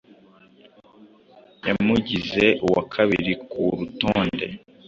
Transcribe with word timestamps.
yamugize 1.67 2.45
uwa 2.65 2.81
kabiri 2.93 3.33
ku 3.49 3.63
rutonde 3.77 4.45